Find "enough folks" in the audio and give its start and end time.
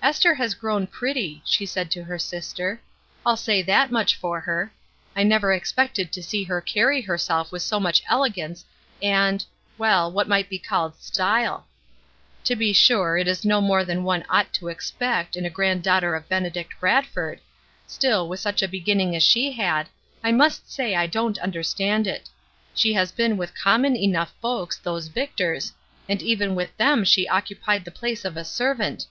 23.96-24.78